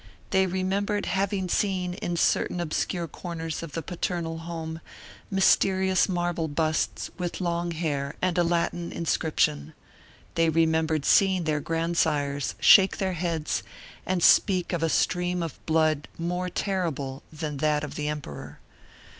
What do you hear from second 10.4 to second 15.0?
remembered seeing their grandsires shake their heads and speak of a